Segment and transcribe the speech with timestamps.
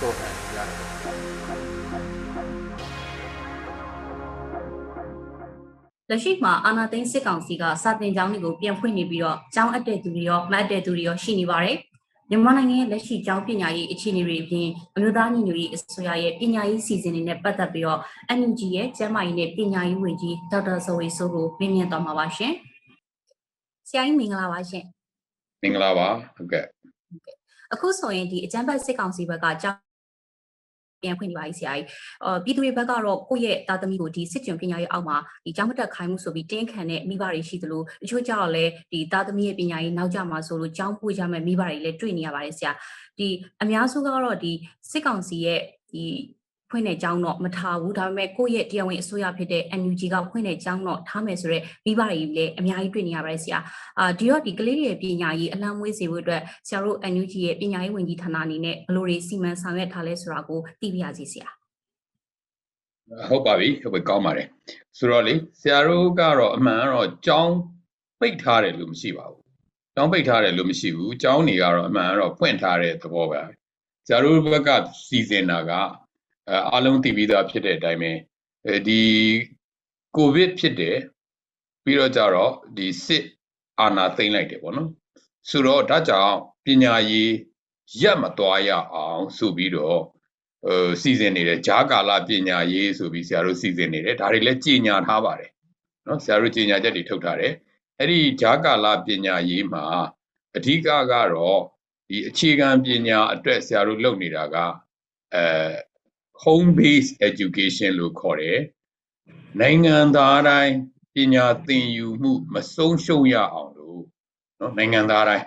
[0.00, 0.88] တော့တယ်ကြားတယ်
[6.10, 11.76] လက်ရှိမှာအာနာသိန်းစစ်ကောင်စီကစာတင်ကျောင်းတွေကိုပြန်ဖွင့်နေပြီးတော့ကျောင်းအပ်တဲ့သူတွေရောမအပ်တဲ့သူတွေရောရှိနေပါတယ်။
[12.30, 18.00] မြန်မာနိုင်ငံရဲ့လက်ရှိကျောင်းပညာရေးအခြေအနေတွေအပြင်အမျိုးသားညီညွတ်ရေးအစိုးရရဲ့ပညာရေးစီစဉ်တွေနဲ့ပတ်သက်ပြီးတော့
[18.38, 22.52] NUG ရဲ့ကျန်းမာရေးနဲ့ပညာရေးဝန်ကြီးဒေါက်တာဇော်ဝေဆိုးကိုမြင်မြင်သွားမှာပါရှင်။
[23.88, 24.84] ဆရာကြီးမင်္ဂလာပါရှင်
[25.62, 26.64] မင်္ဂလာပါဟုတ်ကဲ့။
[27.72, 29.87] အခုဆိုရင်ဒီအကြမ်းဖက်စစ်ကောင်စီဘက်ကကျောင်း
[31.02, 31.86] ပြန်ဖွင့်နေပါပြီဆရာကြီး။
[32.24, 42.72] အော်ပြည်သူတွေဘက်ကတော့ကိုယ့်ရဲ့သားသမီးကိုဒီစစ်ကြုံပညာရေးအောက်မှာဒီကျောင်းမတက်ခိုင်းမှုဆိုပြီးတင်းခံတဲ့မိဘတွေရှိသလိုတချို့ကြတော့လည်းဒီသားသမီးရဲ့ပညာရေးနောက်ကျမှာဆိုလို့ကျောင်းပို့ကြမဲ့မိဘတွေလည်းတွေ့နေရပါတယ်ဆရာ။
[43.18, 43.28] ဒီ
[43.62, 44.52] အများစုကတော့ဒီ
[44.90, 45.60] စစ်ကောင်စီရဲ့
[45.92, 46.04] ဒီ
[46.70, 53.58] ဖွင့်တဲ့ကျောင်းတော့မထားဘူးဒါပေမဲ့ကိုယ့်ရဲ့တရားဝင်အစိုးရဖြစ်တဲ့ NUG ကဖွင့်တဲ့ကျောင်းတော့ထားမယ်ဆိုတော့မိဘတွေလည်းအများကြီးတွေ့နေရပါတယ်ဆရာ။
[53.98, 61.48] အာဒီတော့ဒီကလေးတွေရဲ့ပညာရေးအလံမွေးစေဖို့အတွက်ဆရာတို့ NUG ရဲ့ပညာရေးဝန်ကြီးဌာနအနေနဲ့ဘယ်လိုတွေစီမံဆောင်ရွက်ထားလဲဆိုတာကိုသိပြရစီဆရာ။
[63.28, 64.46] ဟုတ်ပါပြီဟုတ်ပြီကောင်းပါတယ်
[64.98, 67.54] ဆိုတော့လေဆရာတို့ကတော့အမှန်ကတော့ကြောင်း
[68.20, 69.44] ပိတ်ထားတယ်လို့မရှိပါဘူး
[69.94, 73.40] ကြောင်းပိတ်ထားတယ်လို့မရှိဘူးကြောင်းတွေကတော့အမှန်ကတော့ဖွင့်ထားတဲ့သဘောပဲ
[74.06, 74.70] ဆရာတို့ဘက်က
[75.08, 75.72] စီစဉ်တာက
[76.70, 78.12] အားလုံးသိပြီးသားဖြစ်တဲ့အတိုင်းပဲ
[78.86, 79.02] ဒီ
[80.16, 80.98] ကိုဗစ်ဖြစ်တယ်
[81.84, 83.24] ပြီးတော့ကြတော့ဒီစစ်
[83.80, 84.88] အာဏာသိမ်းလိုက်တယ်ပေါ့နော်
[85.48, 87.32] ဆိုတော့ဒါကြောင့်ပညာရေး
[88.02, 90.00] ရက်မသွားရအောင်ဆိုပြီးတော့
[90.64, 95.50] ဟိုစီစဉ်နေတယ်ဂျားကာလပညာရေးဆိုပြီးဆရာတို့စီစဉ်နေတယ်ဒါတွေလည်းကြီးညာထားပါတယ်
[96.06, 97.52] နော်ဆရာတို့ကြီးညာချက်တွေထုတ်ထားတယ်
[97.98, 99.84] အဲ့ဒီဂျားကာလပညာရေးမှာ
[100.56, 101.60] အဓိကကတော့
[102.08, 104.56] ဒီအခြေခံပညာအတွက်ဆရာတို့လုပ်နေတာက
[105.34, 105.44] အဲ
[106.44, 108.60] home based education လို့ခေါ်တယ်
[109.60, 110.74] နိုင်ငံသားတိုင်း
[111.14, 114.02] ပညာသင်ယူမှုမဆုံးရှုံးရအောင်လို့
[114.60, 115.46] နော်နိုင်ငံသားတိုင်း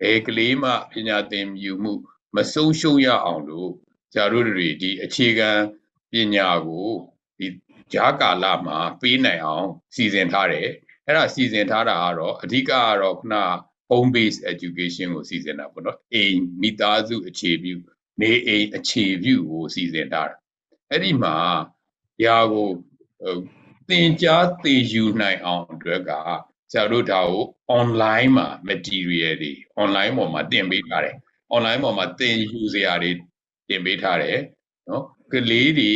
[0.00, 1.92] ဘယ်ကလေးမှပညာသင်ယူမှု
[2.36, 3.70] မဆုံးရှုံးရအောင်လို့
[4.14, 5.50] ကျတို့တွေဒီအခြေခံ
[6.12, 6.90] ပညာကို
[7.38, 7.48] ဒီ
[7.92, 10.68] ကြားကာလမှာပေးနိုင်အောင်စီစဉ်ထားတယ်
[11.06, 13.36] အဲ့ဒါစီစဉ်ထားတာကတော့အဓိကကတော့ခုန
[13.90, 17.74] home based education ကိုစီစဉ်တာပေါ့နော်အိမ်မိသားစုအခြေပြု
[18.20, 20.36] နေအိမ်အခြေပြုကိုစီစဉ်ထားတာ
[20.90, 21.34] အဲ့ဒီမှာ
[22.24, 22.68] ຢာကို
[23.20, 23.36] ဟို
[23.88, 26.10] သင်ကြားသင်ယူနိုင်အောင်အတွက်က
[26.72, 27.44] ဆရာတို့ဒါကို
[27.78, 29.52] online မှာ material တွေ
[29.82, 31.16] online ပေါ်မှာတင်ပေးထားတယ်
[31.54, 33.10] online ပေါ်မှာသင်ယူစရာတွေ
[33.68, 34.38] တင်ပေးထားတယ်
[34.88, 35.92] နော်ကလေးတွေ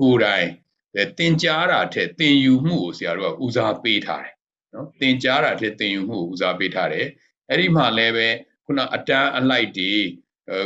[0.00, 0.48] ကိုယ်တိုင်
[0.96, 4.34] အဲတင်ကြားတာထက်တင်ယူမှုကိုဆရာတို့ကဦးစားပေးထားတယ်
[4.74, 7.06] နော်တင်ကြားတာထက်တင်ယူမှုကိုဦးစားပေးထားတယ်
[7.48, 8.28] အဲ့ဒီမှာလည်းပဲ
[8.64, 10.04] ခုနအတန်းအလိုက်တွေအဲ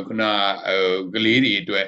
[0.07, 0.23] ခုန
[0.67, 0.77] အဲ
[1.15, 1.87] ကလေးတွေအတွက်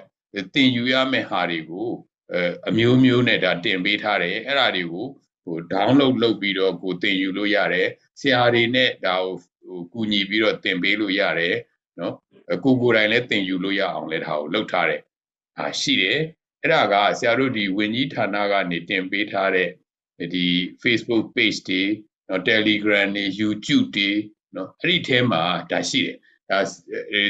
[0.54, 1.88] တင်ယူရမယ့်ဟာတွေကို
[2.32, 5.06] အဲအမျိုးမျိုးနဲ့ဒါတင်ပေးထားတယ်အဲ့ဒါတွေကို
[5.44, 7.88] ဟို download လုပ်ပြီးတော့ကိုတင်ယူလို့ရတယ်
[8.20, 9.34] ဆရာတွေနဲ့ဒါကို
[9.66, 11.56] ဟိုကူညီပြီးတော့တင်ပေးလို့ရတယ်
[12.00, 12.14] နော်
[12.64, 15.00] ကိုကိုယ်တိုင်လည်းသင်ယူလို့ရအောင်လည်းဒါကိုလှုပ်ထားတယ်။
[15.56, 16.18] ဟာရှိတယ်။
[16.62, 19.68] အဲ့ဒါကဆရာတို့ဒီဝင်ကြီးဌာနကနေတင်ပေးထားတဲ့
[20.34, 20.46] ဒီ
[20.82, 21.82] Facebook page တွေ
[22.28, 24.10] နော် Telegram တွေ YouTube တွေ
[24.54, 26.16] နော်အဲ့ဒီထဲမှာဒါရှိတယ်။
[26.50, 26.58] ဒါ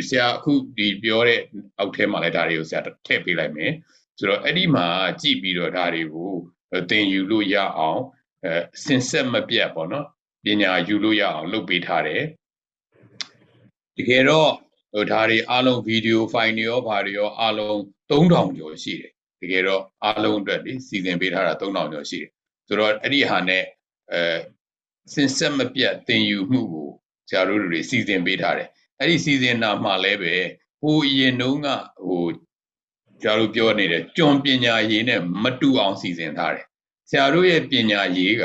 [0.09, 1.41] ဆရာအခုဒီပြောတဲ့
[1.79, 3.71] အောက်ထဲမှာလည်းဒါတွေကိုဆရာထည့်ပေးလိုက်မယ်။
[4.19, 4.87] ဆိုတော့အဲ့ဒီမှာ
[5.21, 6.33] ကြည့်ပြီးတော့ဒါတွေကို
[6.91, 8.01] သင်ယူလို့ရအောင်
[8.45, 8.55] အဲ
[8.85, 10.07] စင်ဆက်မပြတ်ပေါ့နော်
[10.45, 12.23] ပညာယူလို့ရအောင်လုပ်ပေးထားတယ်။
[13.97, 14.51] တကယ်တော့
[14.93, 17.77] ဟိုဒါတွေအားလုံးဗီဒီယိုဖိုင်တွေရောဘာတွေရောအားလုံး
[18.11, 22.31] 3000ကျော်ရှိတယ်တကယ်တော့အားလုံးအတွက်ဒီစီစဉ်ပေးထားတာ3000ကျော်ရှိတယ်
[22.69, 23.65] ဆိုတော့အဲ့ဒီဟာနဲ့
[24.13, 24.21] အဲ
[25.15, 26.89] စင်ဆက်မပြတ်သင်ယူမှုကို
[27.29, 28.69] ဆရာတို့တွေစီစဉ်ပေးထားတယ်
[29.01, 30.35] အဲ့ဒီစီစဉ်တာမှလည်းပဲ
[30.81, 31.69] ဟိုအရင်တုန်းက
[32.07, 32.25] ဟို
[33.21, 36.67] ဆရာတို့ပြောနေတဲ့ကျွံပညာရေးနဲ့မတူအောင်စီစဉ်ထားတယ်
[37.11, 38.45] ဆရာတို့ရဲ့ပညာရေးက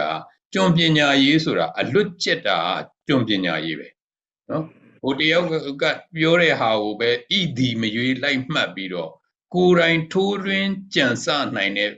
[0.53, 2.57] ကျွံပညာရေးဆိုတာအလွတ်ကျက်တာ
[3.07, 3.87] ကျွံပညာရေးပဲ
[4.49, 4.63] နော်
[5.03, 5.47] ဟိုတယောက်
[5.81, 5.83] က
[6.15, 9.11] ပြောတဲ့ဟာကိုပဲဣဒီမရွေးလိုက်မှတ်ပြီးတော့
[9.53, 11.91] ကိုယ်တိုင်ထိုးရင်းကြံစနိုင်တဲ့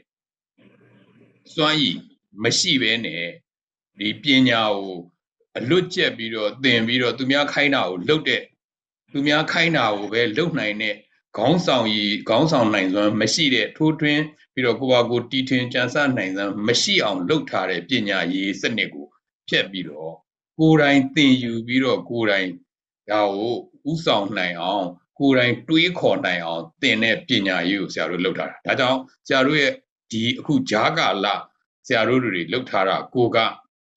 [1.53, 1.97] စွမ်းရည်
[2.43, 3.25] မရှိဘဲနဲ့
[3.99, 4.95] ဒီပညာကို
[5.57, 8.41] အလွတ်ကျက်ပြီးတော့သင်ပြီးတော့သူများခိုင်းတာကိုလုပ်တဲ့
[9.11, 10.95] သူများခိုင်းတာကိုပဲလုပ်နိုင်တဲ့
[11.37, 14.21] ခေါင်းဆောင်ရည်ခေါင်းဆောင်နိုင်စွမ်းမရှိတဲ့ထိုးထွင်း
[14.53, 19.07] ပြီးတော့ကိုယ့်ဘာကိုတီထွင်ကြံစနိုင်စွမ်းမရှိအောင်လုပ်ထားတဲ့ပညာရေးစနစ်ကို
[19.49, 20.13] ဖျက်ပြီးတော့
[20.59, 22.49] ကိုယ်တိုင်သင်ယူပြီးတော့ကိုယ်တိုင်
[23.09, 23.53] ဒါကို
[23.91, 24.87] ဥဆောင်နိုင်အောင်
[25.19, 29.71] ကိုယ်တိုင်တွေးခေါ်နိုင်အောင်သင်တဲ့ပညာရေးကိုဆရာတို့လုပ်ထားတာဒါကြောင့်ဆရာတို့ရဲ့
[30.11, 31.27] ဒီအခုဂျာကာလ
[31.87, 33.37] ဆရာတို့တွေလုပ်ထားတာကိုက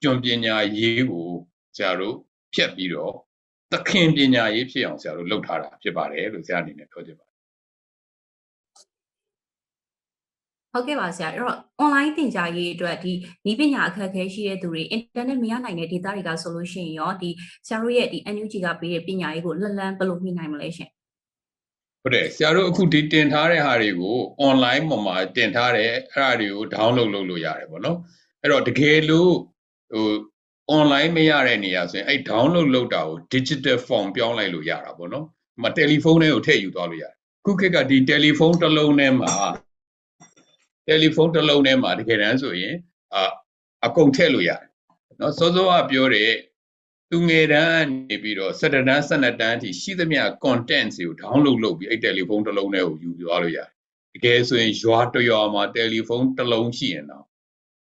[0.02, 1.28] ကျွန်ပညာရေးကို
[1.76, 2.16] ဆရာတို့
[2.54, 3.14] ဖြတ်ပြီးတော့
[3.72, 7.34] သခင်ပညာရေးဖြစ်အောင်ဆရာတို့လုပ်ထားတာဖြစ်ပါတယ်လို့ဆရာအနေနဲ့ပြောချင်ပါတယ်
[10.72, 13.12] ဟုတ်ကဲ့ပါဆရာအဲ့တော့ online သင်ကြားရေးအတွက်ဒီ
[13.44, 17.30] နည်းပညာအခက်အခဲရှိတဲ့သူတွေ internet မရနိုင်တဲ့ဒေသတွေကဆိုလို့ရှိရင်ရောဒီ
[17.66, 20.90] ဆရာတို့ရဲ့ဒီ NUG ကပေးတဲ့ပညာရေးကိုလက်လန်းဘယ်လိုမှီနိုင်မလဲရှင်
[22.02, 24.16] ဟုတ်တယ်ဆရာတို့အခုဒီတင်ထားတဲ့ဟာတွေကို
[24.48, 27.98] online ပေါ်မှာတင်ထားတယ်အဲ့ဒါတွေကို download လုပ်လို့ရတယ်ပေါ့နော်
[28.42, 29.32] အဲ့တော့တကယ်လို့
[29.92, 30.08] ဟို
[30.76, 37.14] online မရတဲ့နေရာဆိုရင်အဲ့ download လုပ်တာကို digital form ပြောင်းလိုက်လို့ရတာပေါ့နော်ဒီမှာတယ်လီဖုန်းထဲကိုထည့်ယူသွားလို့ရတယ်
[37.44, 39.32] ခုခေတ်ကဒီတယ်လီဖုန်းတစ်လုံးထဲမှာ
[40.86, 42.74] တယ်လီဖုန်းတစ်လုံးထဲမှာတကယ်တမ်းဆိုရင်
[43.14, 43.16] အ
[43.86, 44.70] အကုန်ထည့်လို့ရတယ်
[45.20, 46.30] နော်စောစောကပြောတဲ့
[47.10, 53.68] သူငယ်တန်းနေပြီးတော့17တန်း12တန်းအထိရှိသမျှ content တွေကို download လုပ်ပြီးအဲ့တယ်လီဖုန်းတစ်လုံးထဲကိုယူသွားလို့ရတယ်
[54.14, 57.24] တကယ်ဆိုရင်ရွာတစ်ရွာမှာတယ်လီဖုန်းတစ်လုံးရှိရင်တော့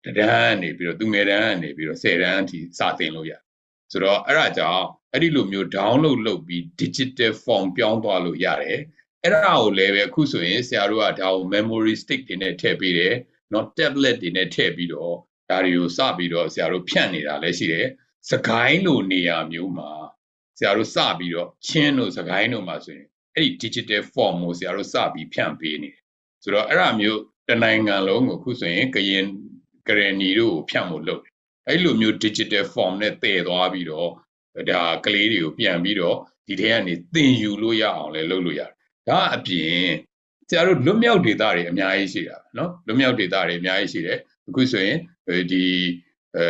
[0.06, 3.42] တဒန်းနေပြီးတော့သူငယ်တန်းနေပြီးတော့10တန်းအထိစတင်လို့ရတယ်
[3.92, 8.80] ဆိုတော့အဲ့ဒါကြောင့်အဲ့ဒီလိုမျိုး download လုပ်ပြီး digital form ပြောင်းသွားလို့ရတယ်
[9.24, 13.16] အဲ့ဒါကိုလည်းပဲအခုဆိုရင်ဆရာတို့ကဒါကို memory stick တွေနဲ့ထည့်ပေးတယ်
[13.52, 15.16] เนาะ tablet တွေနဲ့ထည့်ပြီးတော့
[15.50, 17.88] ဒါတွေကိုစပြီးတော့ဆရာတို့ဖြန့်နေတာလည်းရှိတယ်
[18.32, 19.92] စကိုင်းလိုနေရာမျိုးမှာ
[20.58, 26.02] ဆရာတို့စပြီးတော့ချင်းတို့စကိုင်းတို့မှာဆိုရင်အဲ့ဒီ digital form ကိုဆရာတို့စပြီးဖြန့်ပေးနေတယ်
[26.44, 29.26] ဆိုတော့အဲ့ဒါမျိုးတနိုင်ငံလုံးကိုအခုဆိုရင်ကရင်
[29.88, 31.32] ကရဏီတို့ကိုဖြန့်ဖို့လုပ်တယ်
[31.68, 34.10] အဲ့လိုမျိုး digital form နဲ့တည်သွားပြီးတော့
[34.70, 36.18] ဒါကလေးတွေကိုပြန်ပြီးတော့
[36.48, 38.72] ဒီထဲကနေသင်ယူလို့ရအောင်လည်းလုပ်လို့ရတယ်
[39.10, 39.84] ဒါအပြင်
[40.50, 45.00] ဆရာတို့လွတ်မြောက်ဒေတာတွေအများကြီးရှိတာเนาะလွတ်မြောက်ဒေတာတွေအများကြီးရှိတယ်အခုဆိုရင်
[45.52, 45.66] ဒီ
[46.38, 46.46] အဲ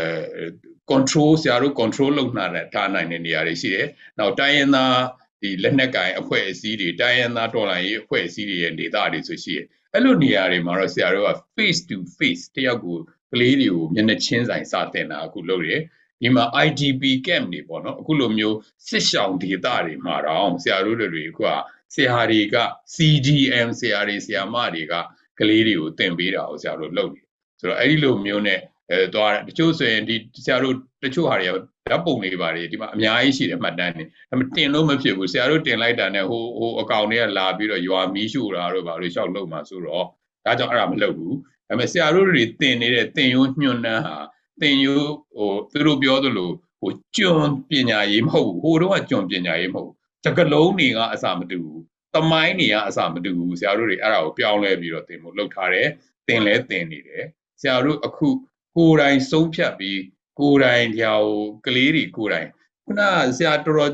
[0.91, 3.87] control ဆရာတို့ control လုပ်နိုင်တဲ့ထားနိုင်တဲ့နေရာတွေရှိတယ်။
[4.19, 4.97] နောက်တိုင်းရင်းသား
[5.41, 12.97] ဒီလက်နက်ကင်အဖွဲ့အစည်းတွေတိုင်းရင်းသားတော်လှန်ရေးအဖွဲ့အစည်းတွေရဲ့ဒေသတွေဆိုရှိတယ်။အဲ့လိုနေရာတွေမှာတော့ဆရာတို့က face to face တယောက်ကို
[13.32, 15.80] ကလေးတွေကိုမျက်နှာချင်းဆိုင်စတင်တာအခုလုပ်တယ်။
[16.22, 18.56] ဒီမှာ IDP camp တွေပေါ့နော်အခုလိုမျိုး
[18.88, 21.50] စစ်ရှောင်ဒေသတွေမှာတော့ဆရာတို့တွေအခုက
[21.94, 22.56] ဆရာတွေက
[22.94, 24.94] CDM ဆရာတွေဆရာမတွေက
[25.38, 27.24] ကလေးတွေကိုသင်ပေးတာကိုဆရာတို့လုပ်တယ်။
[27.60, 28.60] ဆိုတော့အဲ့ဒီလိုမျိုးနဲ့
[28.90, 31.52] အဲသွားတယ်တချို့ဆိုရင်ဒီဆရာတို့တချို့ဟာတွေက
[31.90, 40.04] ဓာတ်ပုံတွေပါတယ်ဒီမှာအများကြီးရှိတယ်မှတ်တမ်းတွေဒါပေမဲ့တင်လို့မဖြစ်ဘူးဆရာတို့တင်လိုက်တာနဲ့ဟိုဟိုအကောင်တွေကလာပြီးတော့ရွာမီးရှို့တာတို့ဘာလို့ရှောက်လုပ်မှာဆိုတော့
[40.44, 41.34] ဒါကြောင့်အဲ့ဒါမလုပ်ဘူး
[41.68, 44.16] ဒါပေမဲ့ဆရာတို့တွေတင်နေတဲ့တင်ရိုးညွှန်းနှန်းဟာ
[44.60, 46.50] တင်ရိုးဟိုသူတို့ပြောသလို
[46.80, 51.82] ဟိုကျွန်းပညာရေးမဟုတ်ဘူးဟိုတော့ကကျွန်းပညာရေးမဟုတ်ဘူးစကလုံးတွေကအစာမတူဘူး
[52.14, 55.88] တမိုင်းတွေကအစာမတူဘူးဆရာတို့တွေအဲ့ဒါကိုပြောင်းလဲပြီးတော့တင်ဖို့လုပ်ထားတယ်
[56.28, 57.24] တင်လဲတင်နေတယ်
[57.60, 58.28] ဆရာတို့အခု
[58.76, 60.00] ကိုယ်တိုင်ဆုံးဖြတ်ပြီး
[60.38, 61.36] ကိုယ်တိုင်ဒီဟာကို
[61.66, 62.48] ကလေးတွေကိုယ်တိုင်
[62.84, 63.00] ခုန
[63.36, 63.92] ဆရာတော်တော်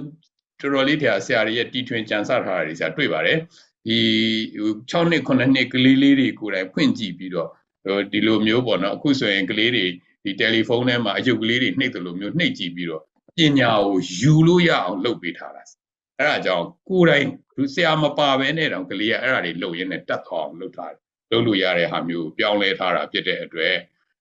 [0.61, 3.39] တော်တော်လေးတရားဆရာတွေရဲ့တီထွင်ကြံစထားတာတွေဆရာတွေ့ပါတယ်
[3.87, 3.99] ဒီ
[4.91, 7.51] 6နှစ်9နှစ်ကလေးလေးတွေကိုယ်တိုင်ဖွင့်ကြည့်ပြီးတော့
[8.13, 9.87] ဒီလိုမျိုးပေါ့နော်အခုဆိုရင်ကလေးတွေ
[10.25, 13.03] ဒီတယ်လီဖုန်းထဲမှာအယုတ်ကလေးတွေနှိပ်တယ်လို့မျိုးနှိပ်ကြည့်ပြီးတော့
[13.37, 15.63] ပညာကိုယူလို့ရအောင်လုပ်ပေးထားတာ
[16.19, 17.27] အဲ့ဒါကြောင့်ကိုယ်တိုင်
[17.57, 21.01] လူဆရာမပါဘဲနဲ့တောင်ကလေးကအဲ့ဒါတွေလုပ်ရင်းနဲ့တတ်သွားအောင်လုပ်ထားတယ်
[21.31, 23.75] လုပ်လို့ရတဲ့ဟာမျိုးပြောင်းလဲထားတာဖြစ်တဲ့အတွက်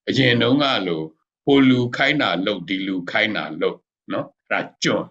[0.09, 1.05] အရင်တုန်းကလို့
[1.45, 3.77] ဟိုလူခိုင်းတာလို့ဒီလူခိုင်းတာလို့
[4.11, 5.07] နော်အဲ့ဒါကျွန်း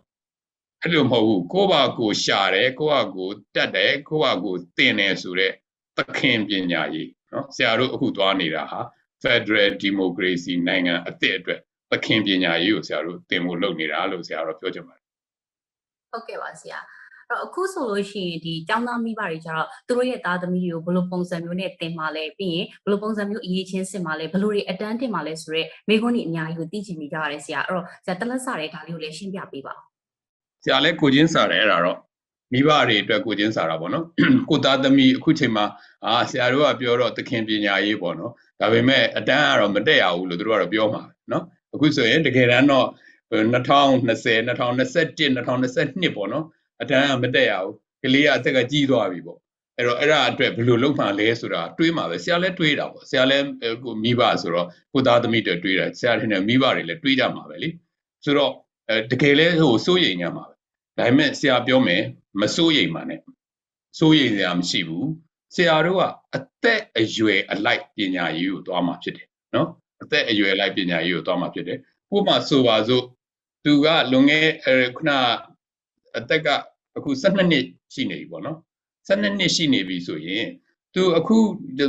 [0.80, 5.54] အဲ့လိုမဟုတ်ဘူးကိုယ့်ဘာကိုယ်ရှာတယ်ကိုယ့်ဘာကိုယ်တက်တယ်ကိုယ့်ဘာကိုယ်သင်တယ်ဆိုတော့
[5.96, 8.80] သခင်ပညာရေး နော်ဆရာတို့အခုသွားနေတာဟာ
[9.22, 11.60] Federal Democracy နိုင်ငံအသစ်အတွက်
[11.90, 15.04] သခင်ပညာရေးကိုဆရာတို့သင်ဖို့လုပ်နေတာလို့ဆရာတို့ပြောချင်ပါတယ်
[16.12, 16.78] ဟုတ်ကဲ့ပါဆရာ
[17.30, 29.80] တော့အခုဆိုလို့ရှိရင်ဒီကျောင်းသားမိဘတွေကျတော့သူတို့ရဲ့သားသမီးတွေကိုဘယ်လိုပုံစံမျိုးနဲ့တင်ပါလဲပြီးရင်ဘယ်လိုပုံစံမျိုးအရေးချင်းစစ်ပါလဲဘယ်လိုတွေအတန်းတင်ပါလဲဆိုတော့မိခွန်းကြီးအများကြီးကိုသိချင်နေကြရတယ်ဆရာအဲ့တော့ဆရာတလက်စားတဲ့ဒါလေးကိုလည်းရှင်းပြပေးပါဦး
[30.64, 31.98] ဆရာလည်းကိုချင်းစားတယ်အဲ့ဒါတော့
[32.52, 34.04] မိဘတွေအတွက်ကိုချင်းစားတာပေါ့နော်
[34.50, 35.66] ကိုသားသမီးအခုချိန်မှာ
[36.06, 41.44] အာဆရာတို့ကပြောတော့သခင်ပညာရေးပေါ့နော်ဒါပေမဲ့အတန်းကတော့မတက်ရဘူးလို့သူတို့ကတော့ပြောမှာနော်
[41.74, 42.88] အခုဆိုရင်တကယ်တမ်းတော့
[43.32, 46.44] 2020 2021 2022ပေါ့နော်
[46.82, 49.38] အတန်းကမတက်ရဘူးကလေးကအသက်ကကြီးသွားပြီပေါ့
[49.78, 53.44] အဲ့တော့အဲ့ဒါအတွက်ဘယ်လိုလုပ်မှလဲဆိုတာတွေးမှာပဲဆရာလည်းတွေးတာပေါ့ဆရာလည်း
[53.84, 57.68] ကိုမိဘဆိုတော့ကိုသားသမီးတွေတွေးတာဆရာထင်တယ်မိဘတွေလည်းတွေးကြမှာပဲလေ
[58.24, 58.52] ဆိုတော့
[58.88, 60.54] အဲတကယ်လဲဟိုစိုးရိမ်ကြမှာပဲ
[60.98, 62.02] ဒါပေမဲ့ဆရာပြောမယ်
[62.40, 63.20] မစိုးရိမ်ပါနဲ့
[63.98, 65.08] စိုးရိမ်စရာမရှိဘူး
[65.54, 66.02] ဆရာတို့က
[66.36, 69.68] အသက်အရွယ်အလိုက်ပညာရေးကိုသွားမှာဖြစ်တယ်နော်
[70.02, 71.78] အသက်အရွယ်အလိုက်ပညာရေးကိုသွားမှာဖြစ်တယ်
[72.16, 73.04] ဥပမာဆိုပါစို့
[73.64, 74.48] သူကလွန်ခဲ့
[74.96, 75.10] ခုန
[76.18, 76.48] အသက်က
[76.96, 78.58] အခု12နှစ်ရှိနေပြီပေါ့နော်
[79.08, 80.46] 12နှစ်ရှိနေပြီဆိုရင်
[80.94, 81.38] သူအခု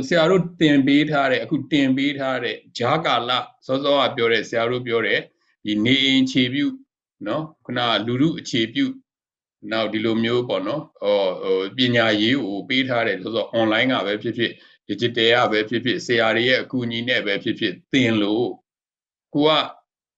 [0.08, 3.30] ဆရာတို့တင်ပေးထားတဲ့အခုတင်ပေးထားတဲ့ဂျာကာလ
[3.66, 5.20] စောစောကပြောတဲ့ဆရာတို့ပြောတဲ့
[5.64, 6.66] ဒီနေအိမ်ခြေပြု
[7.26, 8.84] နော်ခုနလူလူအခြေပြု
[9.71, 14.53] နောက်ဒီလိုမျိုးပေါ့နော်ဟောဟိုပညာရေးကိုပေးထားတယ်ဆိုတော့ online ကပဲဖြစ်ဖြစ်
[14.89, 18.47] digital ကပဲဖြစ်ဖြစ်ဆရာတွေရဲ့အကူအညီနဲ့ပဲဖြစ်ဖြစ်သင်လို့
[19.35, 19.51] ကိုက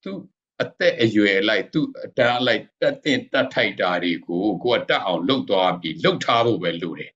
[0.03, 0.19] သူ့
[0.61, 7.11] အသက်အရွယ်လိုက်သူ့အတန်းလိုက်တက်တင်တက်ထိုက်တာတွေကိုကိုကတက်အောင်လှုပ်သွားပြီးလှုပ်ထားဖို့ပဲလိုတယ်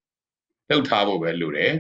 [0.69, 1.73] လှုပ်ထားဖို့ပဲလိုတယ်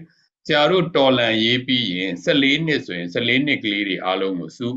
[0.47, 4.67] ဆရာတို့တော်လန်ရေးပြီးရင်14နှစ်ဆိုရင်14နှစ်ကလေးတွေအားလုံးကိုစု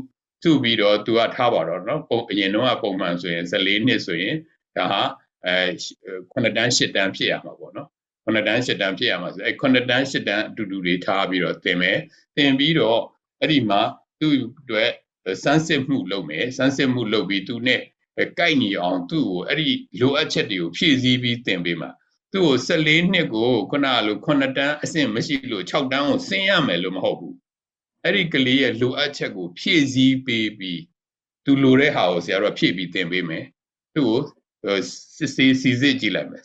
[0.43, 4.35] စုပြီးတော့သူကထားပါတော့เนาะပုံအရင်တော့ပုံမှန်ဆိုရင်14နှစ်ဆိုရင်
[4.77, 5.01] ဒါဟာ
[5.46, 5.56] အဲ
[6.32, 7.88] 9တန်း10တန်းဖြစ်ရမှာပေါ့နော်
[8.24, 11.98] 9တန်း10တန်းဖြစ်ရမှာဆိုအဲ9တန်း10တန်းအတူတူတွေထားပြီးတော့သင်မယ်
[12.36, 13.00] သင်ပြီးတော့
[13.40, 13.80] အဲ့ဒီမှာ
[14.20, 14.90] သူ့အတွက်
[15.44, 17.80] စမ်းစစ်မှုလုပ်မယ်စမ်းစစ်မှုလုပ်ပြီးသူနဲ့
[18.38, 19.68] ကိုက်ညီအောင်သူ့ကိုအဲ့ဒီ
[20.00, 21.90] လိုအပ်ချက်တွေကိုဖြည့်ဆည်းပြီးသင်ပေးမှာ
[22.32, 27.36] သူ့ကို14နှစ်ကိုခုနလို9တန်းအဆင့်မရှိလို့6တန်းကိုဆင်းရမယ်လို့မဟုတ်ဘူး
[28.02, 30.80] အဲ့ဒီကလေးရဲ့လိုအပ်ချက်ကိုဖြည့်ဆည်းပေးပြီး
[31.44, 33.44] သူလိုတဲ့ဟာကိုဆရာတို့ကဖြည့်ပြီးသင်ပေးမယ်
[33.94, 34.18] သူ့ကို
[35.16, 36.44] စစ်စစ်စီစစ်ကြည့်လိုက်မယ်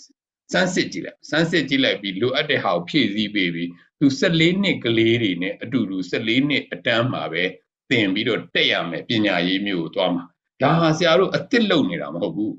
[0.53, 7.43] စမ်းစစ်ကြည့်လိုက်စမ်းစစ်ကြည့်လိုက်ပြီးလိုအပ်တဲ့ဟာကိုဖြည့်ဆည်းပေးပြီးသူ14နှစ်ကလေးတွေနဲ့အတူတူ14နှစ်အတန်းမှာပဲ
[7.89, 10.23] သင်ပြီးတော့တက်ရမယ်ပညာရေးမျိုးကိုသွားမှာ
[10.61, 12.53] ဒါဟာဆရာတို့အစ်စ်လုံနေတာမဟုတ်ဘူး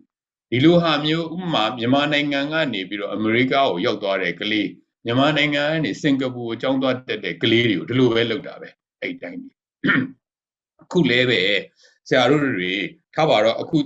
[0.50, 4.68] ဒီလိုဟာမျိုးဥပမာမြန်မာနိုင်ငံကနေပြီးတော့အမေရိကကိုရောက်သွားတဲ့ကလေး
[5.04, 8.68] မြန်မာနိုင်ငံကနေစင်ကာပူကိုကျောင်းသွားတက်တဲ့ကလေးတွေကိုဒီလိုပဲလုပ်တာပဲ
[9.00, 9.40] အဲ့တိုင်း
[10.82, 11.40] အခုလဲပဲ
[12.08, 12.72] ဆရာတို့တွေ
[13.14, 13.78] ထားပါတော့အခု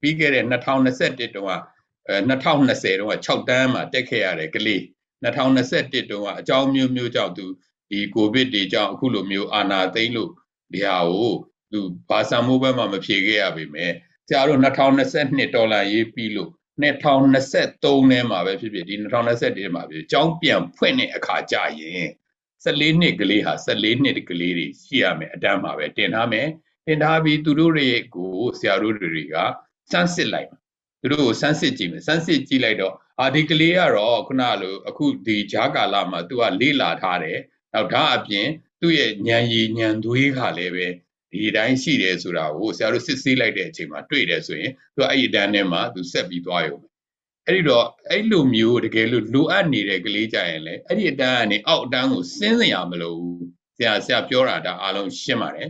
[0.00, 1.52] ပြီးခဲ့တဲ့2021တုန်းက
[2.08, 4.82] အဲ2020တုန်းက6တန်းမှာတက်ခဲ့ရတဲ့ကလေး
[5.24, 7.46] 2021တုန်းကအကြောင်းမျိုးမျိုးကြောင့်သူ
[7.90, 10.30] ဒီကိုဗစ်တွေကြောင့်အခုလိုမျိုးအာဏာသိမ်းလို့
[10.72, 11.34] ဒီဟာကို
[11.72, 13.92] သူဘာသာမိုးဘက်မှာမဖြေခဲ့ရပါမယ်
[14.28, 16.50] ဆရာတို့2022ဒေါ်လာရေးပြီးလို့
[16.82, 22.08] 2023ထဲမှာပဲဖြစ်ဖြစ်ဒီ2021ထဲမှာဖြစ်ကျောင်းပြန်ဖွင့်တဲ့အခါကြရင်
[22.64, 26.48] 14နှစ်ကလေးဟာ14နှစ်ကလေးတွေရှိရမယ်အတန်းမှာပဲတင်ထားမယ်
[26.86, 29.36] တင်ထားပြီးသူတို့တွေကိုဆရာတို့တွေက
[29.90, 30.48] စမ်းစစ်လိုက်
[31.00, 37.38] သူတို့ကိုစမ်းစစ်ကြည့်မယ်စမ်းစစ်ကြည့်လိုက်တော့အာဒီကလေးကတော့ခုနလိုအခုဒီဂျာကာလာမှာသူကလေ့လာထားတယ်
[37.74, 38.46] နောက်ဒါအပြင်
[38.80, 40.86] သူ့ရဲ့ဉာဏ်ရည်ဉာဏ်သွေးခါလည်းပဲ
[41.32, 46.78] ဒီတိုင်းရှိတယ်ဆိုတာကိုဆရာတို့စစ်ဆေးလိုက်တဲ့အချိန်မှာတွေ့တယ်ဆိုရင်သူအဲ့ဒီအတန်းထဲမှာသူဆက်ပြီးသွားရုံ
[47.46, 55.68] အဲ့ဒီတော့အဲ့လိုမျိုးတကယ်လို့လိုအပ်နေတဲ့ကလေးကြရင်လေအဲ့ဒီအတန်းကနေအောက်အတန်းကိုဆင်းစရာမလိုဘူးဆရာဆရာပြောတာဒါအားလုံးရှင်းပါတယ်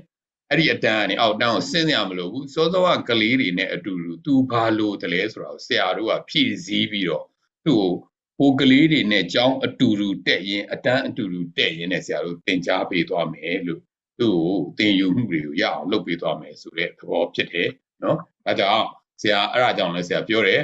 [0.50, 7.24] အဲ့ဒီအတန်းကနေအောက်တန်းကိုဆင်းစရာမလိုဘူးစောစောကကလေးတွေနဲ့အတူတူသူဘာလို့တလဲဆိုတာကိုဆရာတို့ကဖြည့်ဆည်းပြီးတော့
[7.66, 7.90] သူ့ကို
[8.38, 13.82] ဟိုကလေးတွေနဲ့ကြောင်းအတူတူတက်ရင်အတန်းအတူတူတက်ရင်နဲ့ဆရာတို့သင်ကြားပေးသွားမယ်လို့
[14.20, 17.68] သူ့ကိုသင်ယူမှုတွေကိုရအောင်လုပ်ပေးသွားမယ်ဆိုတဲ့သဘောဖြစ်တယ်
[18.02, 18.86] နော်အဲကြောင့်
[19.20, 20.62] ဆရာအဲ့ဒါကြောင့်လည်းဆရာပြောတယ်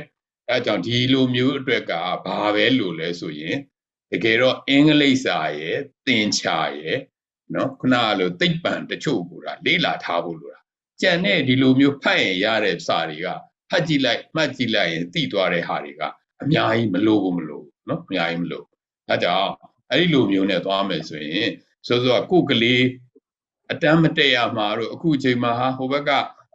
[0.51, 1.93] အဲကြောင့်ဒီလိုမျိုးအတွက်က
[2.27, 3.57] ဘာပဲလို့လဲဆိုရင်
[4.11, 6.99] တကယ်တော့အင်္ဂလိပ်စာရဲ့သင်ချာရဲ့
[7.55, 10.61] နော်ခုနကလိုသိပ္ပံတချို့ကိုဒါလေးလာထားဖို့လိုတာ
[11.01, 13.27] ကြံတဲ့ဒီလိုမျိုးဖတ်ရင်ရတဲ့စာတွေက
[13.71, 16.03] ဖတ်ကြည့်လိုက်မှတ်ကြည့်လိုက်ရင်သိသွားတဲ့ဟာတွေက
[16.43, 18.67] အများကြီးမလို့ဘူးမလို့နော်အများကြီးမလို့
[19.11, 19.51] အဲကြောင့်
[19.91, 21.49] အဲ့ဒီလိုမျိုးနဲ့သွားမယ်ဆိုရင်
[21.87, 22.85] ဆိုဆိုကိုကလေး
[23.73, 26.11] အတမ်းမတက်ရမှာတို့အခုချိန်မှာဟာဟိုဘက်က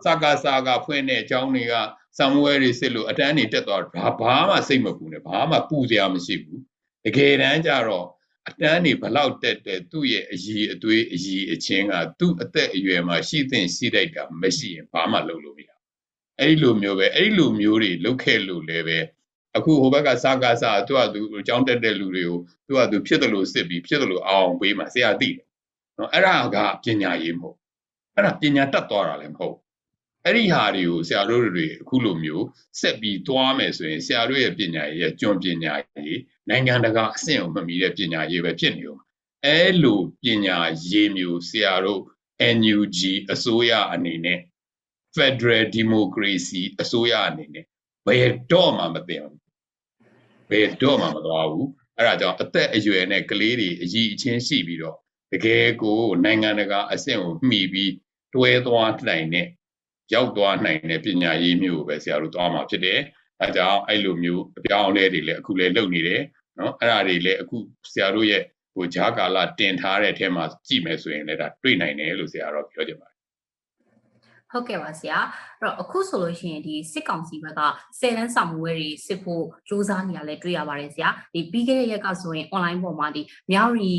[0.05, 1.74] စကားစကားဖွင့်တဲ့အကြောင်းတွေက
[2.17, 6.62] ဆံမွဲတွေစစ်လို့အတန်းတွေတက်သွားဘာဘာမှစိတ်မပူနဲ့ဘာမှပူစရာမရှိဘူး
[7.05, 8.08] တကယ်တမ်းကျတော့
[8.50, 15.70] အတန်းတွေဘလောက်တက်တဲ့သူ့ရဲ့အည်အသွေးအည်အချင်းကသူ့အသက်အရွယ်မှာရှိသင့်ရှိလိုက်တာမရှိရင်ဘာမှလုပ်လို့မရ
[16.39, 19.00] အဲ့ဒီလိုမျိုးပဲအဲ့ဒီလိုမျိုးတွေလုပ်ခဲ့လို့လည်းပဲ
[19.58, 22.38] အခုဟိုဘက်ကစကားစသူကသူအကြောင်းတက်တဲ့လူတွေကို
[22.68, 25.46] သူကသူဖြစ်တယ်လို့စစ်ပြီးဖြစ်တယ်လို့အောင်ပေးမှာဆရာသိတယ်
[25.98, 27.58] နော်အဲ့ဒါကပညာရေးမဟုတ်
[28.15, 29.58] အဲ့ဒါပညာတတ်သွားတာလည်းမဟုတ်
[30.25, 32.46] အဲ့ဒီဟာတွေကိုဆရာတို့တွေအခုလိုမျိုး
[32.79, 35.74] ဆက်ပြီးသွားမယ်ဆိုရင်ဆရာတို့ရဲ့ပညာရေးရဲ့ကျွမ်းပညာ
[36.06, 39.00] ရေး နိုင်ငံတကာအဆင့်ကိုမမီတဲ့ပညာရေးပဲဖြစ်နေဦး
[39.46, 40.58] အဲ့လိုပညာ
[40.89, 42.01] ရေးမျိုးဆရာတို့
[42.58, 43.00] NUG
[43.34, 44.39] အစိုးရအနေနဲ့
[45.15, 47.65] Federal Democracy အစိုးရအနေနဲ့
[48.08, 49.36] ဘယ်တော့မှမသိအောင်
[50.51, 54.98] ဘယ်တော့မှမသွားဘူးအဲ့ဒါကြောင့်အသက်အရွယ်နဲ့ကလေးတွေအကြီးအချင်းရှိပြီးတော့
[55.34, 57.91] တကယ်ကိုနိုင်ငံတကာအဆင့်ကိုမှီပြီး
[58.36, 59.48] တွဲသွားနိုင်တဲ့
[60.13, 63.00] ရောက်သွားနိုင်တဲ့ပညာရေးမျိုးကိုပဲဆရာတို့သွားမှာဖြစ်တယ်။
[63.41, 66.22] အဲကြောင့်အဲ့လိုမျိုးအပြောင်းအလဲတွေလည်းအခုလည်းလုပ်နေတယ်
[66.60, 67.58] နော်။အဲ့ဒါတွေလည်းအခု
[67.94, 73.18] ဆရာတို့ရဲ့ဟိုဂျာကာလာတင်ထားတဲ့အထက်မှာကြည့်မယ်ဆိုရင်လည်းဒါတွေ့နိုင်တယ်လို့ဆရာတော့ပြောချင်ပါတယ်
[74.51, 75.18] ဟုတ်ကဲ့ပါဆရာ
[75.60, 77.62] အဲ့တော့အခုဆိုလို့ရှိရင်ဒီစစ်ကောင်စီဘက်က
[78.00, 83.96] ဆယ်တန်းဆောင်မွေးတွေစစ်ဖို့စူးစမ်းနေရလဲတွေ့ရပါတယ်ဆရာဒီပြီးခဲ့တဲ့ရက်ကဆိုရင် online ပေါ်မှာဒီမြောက်ရီ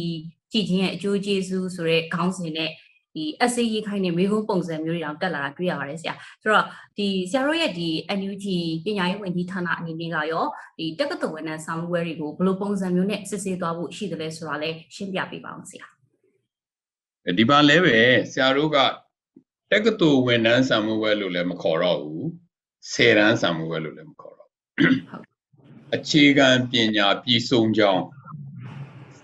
[0.53, 2.71] ကြည်ချင်းရဲ့အကျိုးကျေးဇူးဆိုတဲ့ခေါင်းစဉ်နဲ့
[3.15, 6.67] ဒီ essay ရေးခိုင်းတဲ့မိကုန်းပုံစံမျိုးတွေတောင်တက်လာတာတွေ့ရပါတယ်ဆရာဆိုတော့
[6.99, 7.89] ဒီဆရာတို့ရဲ့ဒီ
[8.19, 8.47] NUG
[8.85, 10.47] ပညာရေးဝန်ကြီးဌာနအနေနဲ့ကရော
[10.79, 15.87] ဒီတက္ကသိုလ်ဝန်ထမ်းဆောင်မွေးတွေကိုဘယ်လိုပုံစံမျိုးနဲ့စစ်ဆေးသွားဖို့ရှိတယ်လဲဆိုတာလဲရှင်းပြပေးပါအောင်ဆရာ။
[17.39, 17.97] ဒီပါလဲပဲ
[18.33, 18.79] ဆရာတို့က
[19.73, 22.25] တက္ကသိုလ်ဝန်ထမ်းဆံမှုဝဲလို့လည်းမခေါ်တော့ဘူး။
[22.93, 25.31] ဆယ်တန်းဆံမှုဝဲလို့လည်းမခေါ်တော့ဘူး
[25.97, 28.05] အခြေခံပညာပြည်စုံကြောင်း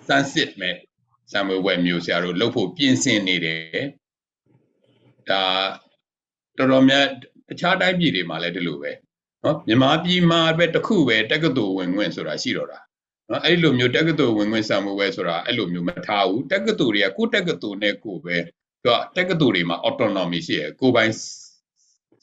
[0.07, 0.76] စမ်းစစ်မဲ့
[1.33, 3.85] ဆံမွေးပွဲမျိုးဆရာတို့လုပ်ဖို့ပြင်ဆင်နေတယ်
[5.30, 5.42] ဒါ
[6.59, 7.04] တော်တော်များ
[7.49, 8.90] တခြားတိုင်းပြည်တွေမှာလည်းဒီလိုပဲ
[9.45, 12.78] နော်မြန်မာပြည်မှာပဲတစ်ခုပဲတက္ကသိုလ်ဝင်ခွင့်ဆိုတာရှိတော့တာ
[13.30, 18.37] နော်အဲ့လိုမျိုးတက္ကသိုလ်ဝင်ခွင့်ဆံမွေးပွဲဆိုတာအဲ့လိုမျိုးမထားဘူးတက္ကသိုလ်တွေကကိုယ့်တက္ကသိုလ်နဲ့ကိုယ်ပဲ
[18.85, 21.12] သူကတက္ကသိုလ်တွေမှာ autonomy ရှိရယ်ကိုယ်ပိုင်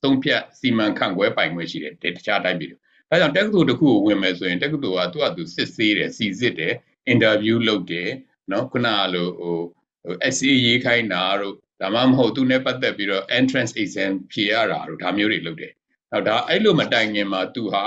[0.03, 2.77] သုံးဖြတ်စီမံခန့်ခွဲပိုင်ခွင့်ရှိတယ်တခြားတိုင်းပြည်တွေ
[3.09, 6.73] ဒါကြောင့်တက္ကသိုလ်တစ်ခုကိုဝင်မယ်ဆိုရင်တက္ကသိုလ်ကသူ့အတူစစ်ဆေးတယ်စီစစ်တယ်
[7.07, 8.09] အင်တာဗျူးလုပ်တယ်
[8.51, 9.57] နော်ခုနကလိုဟို
[10.03, 15.73] ဟို essay ရေးခိုင်းတာတို့ဒါမှမဟုတ်သူနဲ့ပတ်သက်ပြီးတော့ entrance exam ဖြေရတာတို့ဒါမျိုးတွေလုပ်တယ်။
[16.11, 17.83] နောက်ဒါအဲ့လိုမတိုင်ခင်မှာသူဟာ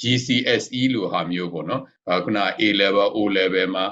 [0.00, 1.82] GCSE လို့ဟာမျိုးပေါ့နော်။
[2.24, 3.84] ခုန A level O level မှာ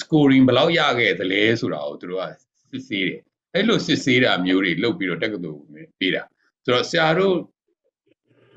[0.00, 2.24] scoring ဘယ်လောက်ရခဲ့သလဲဆိုတာကိုသူတို့က
[2.70, 3.20] စစ်ဆေးတယ်။
[3.54, 5.62] အဲ့လိုစစ်ဆေးတာမျိုးတွေလုပ်ပြီးတော့တက္ကသိုလ်
[6.00, 6.22] ပေးတာ။
[6.64, 7.36] ဆိုတော့ဆရာတို့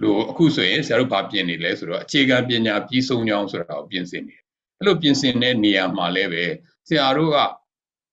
[0.01, 4.44] လို့အခုဆိုရင်ဆရာတို့ဘာပြင်နေလဲဆိုတော့အခြေခံပညာပြီးဆုံးကြောင်းဆိုတာကိုပြင်ဆင်နေတယ်
[4.79, 6.45] အဲ့လိုပြင်ဆင်တဲ့နေရာမှာလည်းပဲ
[6.87, 7.37] ဆရာတို့က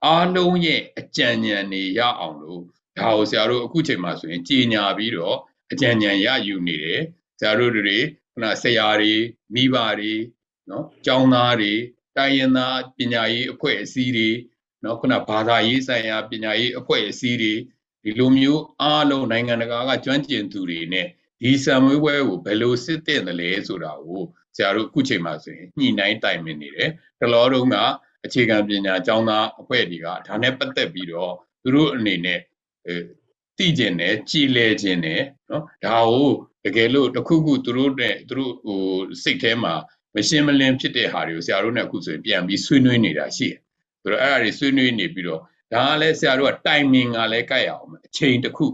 [0.06, 2.60] အားလုံးရဲ့အကြံဉာဏ်တွေရအောင်လို့
[2.98, 5.36] ဒါကိုဆရာတို့အခုချိန်မှာဆိုရင်ကြီးညာပြီးတော့
[5.72, 7.00] အကြံဉာဏ်ရယူနေတယ်
[7.38, 7.98] ဆရာတို့တွေ
[8.32, 9.14] ခုနဆရာတွေ
[9.54, 10.14] မိဘတွေ
[10.70, 11.72] နော်ကျောင်းသားတွေ
[12.16, 14.30] တိုင်းရင်းသားပညာရေးအဖွဲ့အစည်းတွေ
[14.84, 17.54] နော်ခုနဘာသာရေးဆိုင်ရာပညာရေးအဖွဲ့အစည်းတွေ
[18.04, 21.06] ဒီလိုမျိုးအားလုံးနိုင်ငံတကာကကျွမ်းကျင်သူတွေနဲ့
[21.40, 24.22] ဒီဆံမွေးပွဲကိုဘယ်လိုစစ်တဲ့လဲဆိုတာကို
[24.56, 26.90] ဆရာတို့အခုချိန်မှာဆိုရင်ညှိနှိုင်းတိုင်ပင်နေတယ်
[27.20, 27.76] တလောတုန်းက
[28.26, 31.32] အခြေခံပညာကျောင်းသားအဖွဲ့တွေကဒါနဲ့ပတ်သက်ပြီးတော့
[31.62, 32.40] သူတို့အနေနဲ့
[32.86, 32.94] အဲ
[33.58, 36.30] သိကျင်တယ်ကြည်လဲခြင်းတယ်နော်ဒါကို
[36.64, 38.82] တကယ်လို့တခုခုသူတို့နဲ့သူတို့ဟို
[39.22, 39.74] စိတ်ထဲမှာ
[40.14, 43.58] မရှင်းမလင်းဖြစ်တဲ့ဟာတွေကိုဆရာတို့နဲ့အခုဆိုရင်ပြန်ပြီးဆွေးနွေးနေတာရှိတယ်
[44.02, 45.40] ဆိုတော့အဲ့ဒါတွေဆွေးနွေးနေပြီးတော့
[45.72, 48.66] ဒါကလည်းဆရာတို့ကတိုင်မင်ကလည်းကြိုက်အောင်အချိန်တစ်ခု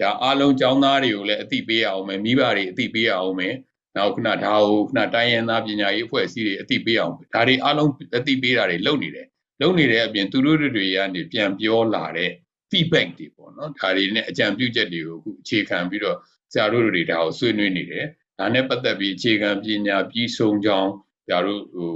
[0.00, 3.54] ဒါအားလုံးចောင်းသားတွေကိုလည်းအသိပေးအောင်မယ်မိဘတွေအသိပေးအောင်မယ်
[3.96, 9.26] နောက်ခုနဒါကိုခုနတိုင်းရင်းသားပညာရေးအဖွဲ့အစည်းတွေအသိပေးအောင်ဒါတွေအားလုံးအသိပေးတာတွေလုပ်နေတယ်
[9.60, 12.30] လုပ်နေတဲ့အပြင်သူတို့တွေကနေပြန်ပြောလာတဲ့
[12.70, 16.16] feedback တွေပေါ့နော်ဒါတွေနဲ့အကြံပြုချက်တွေကိုအခုအခြေခံပြီးတော့
[16.52, 18.06] ဆရာတို့တွေဒါကိုဆွေးနွေးနေတယ်
[18.38, 20.90] ဒါနဲ့ပတ်သက်ပြီးအခြေခံပညာပြီးဆုံးကြောင်း
[21.26, 21.92] ဆရာတို့ဟို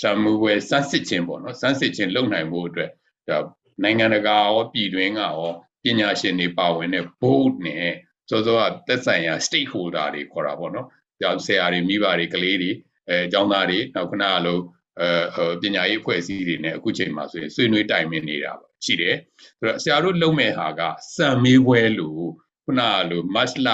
[0.00, 2.90] ဆမ်မူဝဲစမ်းစစ်ခြင်းပေါ့နော်စမ်းစစ်ခြင်းလုပ်နိုင်ဖို့အတွက်
[3.28, 3.38] ဒါ
[3.82, 5.50] နိုင်ငံတကာရောပြည်တွင်းကရော
[5.84, 7.92] ပညာရှင်တွေပါဝင်တဲ့ board နဲ့
[8.30, 11.01] စောစောကသက်ဆိုင်ရာ stakeholder တွေခေါ်တာပေါ့နော်။ကြောင်
[11.45, 12.71] ဆရာတွေမိဘတွေကလေးတွေ
[13.09, 14.59] အဲအကြောင်းသားတွေနောက်ခဏလို
[15.01, 19.15] အဲပညာရေးအဖွဲ့အစည်းတွေနဲ့အခုချိန်မှာဆိုရင်ဆွေးနွေးတိုင်ပင်နေတာပါရှိတယ်။
[19.59, 20.81] ဆိုတော့ဆရာတို့လုပ်မဲ့ဟာက
[21.15, 22.23] စံမေးပွဲလို့
[22.65, 23.67] ခုနကလို match လ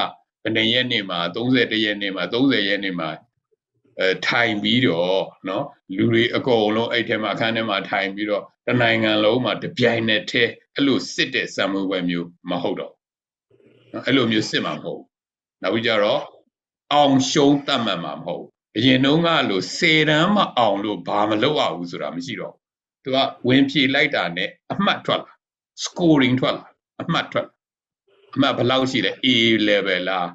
[0.44, 3.10] ဘယ်နှစ်ရက်နေ့မှာ31ရက်နေ့မှာ30ရက်နေ့မှာ
[4.00, 5.64] အဲထိုင်ပြီးတော့เนาะ
[5.98, 12.94] လူတွေအကုန်လုံးအဲ့ထဲမှာအခန်းထဲမှာထိုင်ပြီးတော့တနိုင်ငံလုံးမှာတပြိုင်နက်တည်းအဲ့လိုစစ်တဲ့စံမွေးပွဲမျိုးမဟုတ်တော့
[13.94, 15.02] နော်အဲ့လိုမျိုးစစ်မှာမဟုတ်
[15.62, 16.22] နောက်ပြီးကြတော့
[16.93, 18.45] အောင်ရှုံးတတ်မှတ်မှာမဟုတ်
[18.77, 22.55] အရင်တုန်းကလို့စေတန်းမအောင်လို့ဘာမလုပ်ရဘူးဆိုတာမရှိတော့
[23.03, 23.17] သူက
[23.49, 25.33] ဝင်ဖြေလိုက်တာနဲ့အမှတ်ထွက်လာ
[25.85, 26.67] scoring ထွက်လာ
[27.03, 27.55] အမှတ်ထွက်လာ
[28.35, 29.29] အမှတ်ဘယ်လောက်ရှိလဲ A
[29.69, 30.29] level လား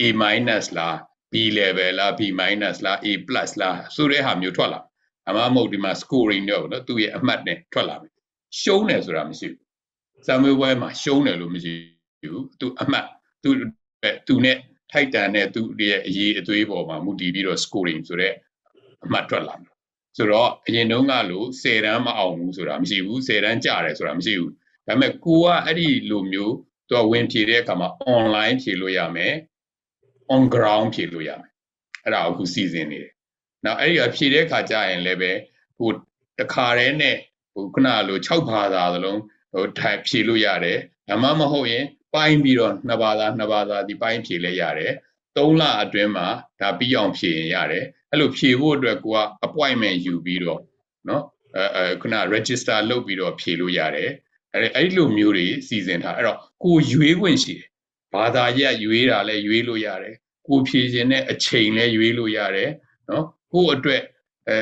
[0.00, 0.96] A minus လား
[1.32, 4.80] B level လား B minus လား A plus လားဆိုတဲ့ဟာမျိုးထွက်လာ
[5.28, 8.12] အမမဟုတ်ဒီမှာ scoring တော့နော်သူ့ရဲ့အမှတ်နဲ့ထွက်လာမယ်
[8.60, 9.60] ရှုံးတယ်ဆိုတာမရှိဘူး။
[10.26, 11.72] စာမေးပွဲမှာရှုံးတယ်လို့မရှိ
[12.32, 13.06] ဘူး။သူအမှတ်
[13.42, 13.50] သူ
[14.26, 14.56] သူနဲ့
[14.92, 18.34] ထိုက်တန်တဲ့သူရဲ့အရေးအသွေးပေါ်မှာမူတည်ပြီးတော့ scoring ဆိုတဲ့
[19.04, 19.70] အမှတ်ထွက်လာတယ်။
[20.16, 24.50] ဆိုတော့အရင်တုန်းကလို့10တန်းမအောင်ဘူးဆိုတာမရှိဘူး10တန်းကျတယ်ဆိုတာမရှိဘူး။
[24.86, 26.54] ဒါပေမဲ့ကိုကအဲ့ဒီလိုမျိုး
[26.90, 29.34] သူကဝင်ဖြေတဲ့အခါမှာ online ဖြေလို့ရမယ်။
[30.34, 31.50] on ground ဖြေလို့ရမယ်။
[32.04, 33.12] အဲ့ဒါအခုစီစဉ်နေတယ်။
[33.64, 35.32] နောက်အဲ့ဒီကဖြေတဲ့အခါကျရင်လည်းပဲ
[35.78, 35.90] ဟို
[36.38, 37.16] တခါတည်းနဲ့
[37.52, 39.20] ဟိုခုနလို6ဘာသာသလုံး
[39.52, 40.78] ဟိုထိုင်ဖြေလို့ရတယ်
[41.08, 44.93] ဒါမှမဟုတ်ရင် ပိုင်းပြီးတော့နှစ်ဘာသာနှစ်ဘာသာဒီပိုင်းဖြေလဲရတယ်
[45.35, 46.27] 3လအတွင်းမှာ
[46.61, 50.61] ဒါပြီးအောင်ဖြေရင်ရတယ်အဲ့လိုဖြေဖို့အတွက်ကိုက appointment ယူပြီးတော့
[51.07, 51.21] เนาะ
[51.55, 54.09] အဲအဲခုန register လုပ်ပြီးတော့ဖြေလို့ရတယ်
[54.53, 57.69] အဲ့အဲ့လိုမျိုးတွေစီစဉ်ထားအဲ့တော့ကိုရွေးခွင့်ရှိတယ်
[58.13, 60.15] ဘာသာရက်ရွေးတာလဲရွေးလို့ရတယ်
[60.47, 62.69] ကိုဖြေခြင်းနဲ့အချိန်လဲရွေးလို့ရတယ်
[63.07, 64.01] เนาะကိုအတွက်
[64.47, 64.57] အဲ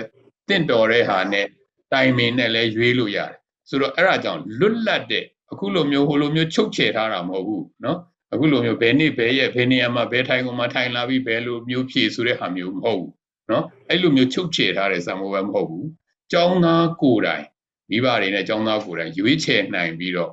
[0.49, 1.45] တင့်တော်တဲ့ဟာနဲ့
[1.93, 3.33] တိုင်မင်နဲ့လည်းရွေးလို့ရတယ်
[3.69, 7.97] ဆိုတော့အဲ့ဒါကြောင့်လွတ်လပ်တဲ့ အခုလိုမျိုးဟိုလိုမျိုးချုပ်ချယ်ထားတာမဟုတ်ဘူးเนาะ
[8.33, 13.11] အခုလိုမျိုးဘယ်နေ့ဘယ်ရက်ဘယ်နေရာမှာဘယ်ထိုင်ကုန်မှာထိုင်လာပြီးဘယ်လိုမျိုးဖြည့်ဆိုတဲ့ဟာမျိုးမဟုတ်ဘူး
[13.49, 15.87] เนาะအဲ့လိုမျိုးချုပ်ချယ်ထားတဲ့ဇာမိုးပဲမဟုတ်ဘူး
[16.31, 17.45] ကျောင်းသားကိုယ်တိုင်
[17.89, 20.31] မိဘတွေနဲ့ကျောင်းသားကိုယ်တိုင်ရွေးချယ်နိုင်ပြီးတော့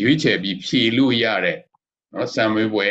[0.00, 1.58] ရွေးချယ်ပြီးဖြည့်လို့ရတဲ့
[2.12, 2.88] เนาะဇာမွေးပွဲ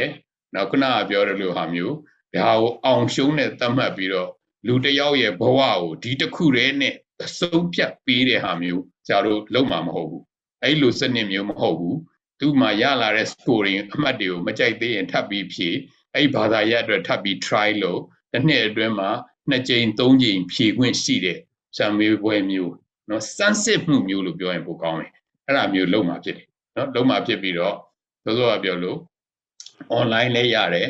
[0.54, 1.96] နောက်ခုနကပြောတဲ့လိုဟာမျိုး
[2.36, 4.30] ဒါကိုအောင်ရှုံးနဲ့သတ်မှတ်ပြီးတော့
[4.68, 10.24] လူတယောက်ရဲ့ဘဝကိုဒီတစ်ခုတည်းနဲ့အဆုံးဖြတ်ပေးတဲ့ဟာမျိုးဆရာတို့လုံးမှာမဟုတ်ဘူး
[10.65, 11.99] အဲ့လိုစနစ်မျိုးမဟုတ်ဘူး
[12.41, 15.77] သူ့မှာရလာတဲ့ scoring အမှတ်တွေကိုမကြိုက်သေးရင်ထပ်ပြီးဖြည့်
[16.15, 18.01] အဲ့ဘာသာရပ်အတွက်ထပ်ပြီး try လုပ်
[18.33, 19.11] တစ်နှစ်အတွင်းမှာ
[19.51, 21.39] နှစ်ကြိမ်သုံးကြိမ်ဖြည့်ခွင့်ရှိတဲ့
[21.77, 22.73] ဆံမေးပွဲမျိုး
[23.11, 25.13] နော်စမ်းစစ်မှုမျိုးလို့ပြောရင်ပိုကောင်းတယ်
[25.47, 26.47] အဲ့ဒါမျိုးလုံးမှာဖြစ်တယ်
[26.77, 27.77] နော်လုံးမှာဖြစ်ပြီးတော့
[28.25, 28.99] သောသောကပြောလို့
[29.99, 30.89] online လည်းရတယ်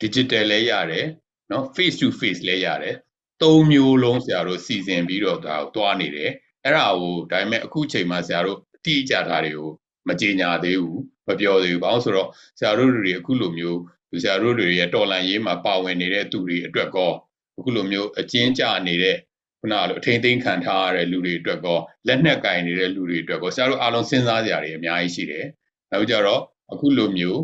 [0.00, 1.06] digital လည်းရတယ်
[1.50, 2.96] နော် face to face လည်းရတယ်
[3.42, 6.30] သုံးမျိုးလုံးဆရာတို့စီစဉ်ပြီးတော့ဒါကိုတွားနေတယ်
[6.64, 9.70] အဲ့ဒါကိုဒါပေမဲ့အခုချိန်မှာဆရာတို့အ တိအကျထားတွေကို
[10.08, 13.78] မကြေညာသေးဘူးမပြောသေးဘူးဘာလို့ဆိုတော့ဆရာတို့တွေအခုလိုမျိုး
[14.22, 17.12] ဆရာတို့တွေရဲ့တော်လန်ရေးမှာပါဝင်နေတဲ့သူတွေအတွက်ကော
[17.58, 19.16] အခုလိုမျိုးအကျဉ်းကျနေတဲ့
[19.60, 25.46] ခုနလိုအထိမ့်သိမ်းခံထားရတဲ့လူတွေအတွက်ကောလက်နက်ကင်နေတဲ့လူတွေအတွက်ကောဆရာတို့အားလုံးစဉ်းစားကြရတယ်အများကြီးရှိတယ်
[25.90, 27.40] နောက်ကြတော့အခုလိုမျိုး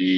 [0.00, 0.14] ဒီ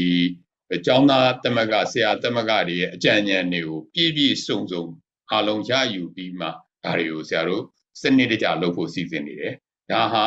[0.86, 4.84] ကျောင်းသားတမကဆရာတမကတွေရဲ့အကြံဉာဏ်တွေကိုပြည့်ပြည့်စုံစုံ
[5.30, 6.46] အားလုံးရယူပြီးမှ
[6.84, 7.62] ဒါတွေကိုဆရာတို့
[8.00, 9.54] စနစ်တကျလုပ်ဖို့စီစဉ်နေတယ်
[9.90, 10.26] ဒါဟာ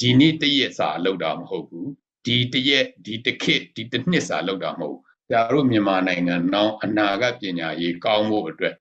[0.00, 1.88] ဒီနေ့တရက်စာလောက်တာမဟုတ်ဘူး
[2.24, 8.74] ဒီတရက်ဒီတစ်ခေတ်ဒီတစ်နှစ်စာလောက်တာမဟုတ်ဘူးဆရာတို့မြန်မာနိုင်ငံနောက်အနာဂတ်ပညာရေးကောင်းဖို့အတွက်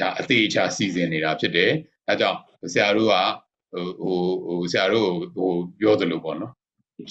[0.00, 1.72] ဒါအသေးချာစီစဉ်နေတာဖြစ်တယ်
[2.08, 2.38] အဲကြောင့်
[2.72, 3.14] ဆရာတို့က
[3.72, 6.52] ဟိုဟိုဟိုဆရာတို့ဟိုပြောသလိုပေါ့နော်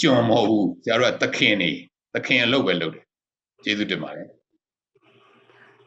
[0.02, 1.72] ကျွန်မဟုတ်ဘူးဆရာတို့ကသခင်နေ
[2.14, 3.06] သခင်အလုပ်ပဲလုပ်တယ်
[3.64, 4.28] ကျေးဇူးတင်ပါတယ်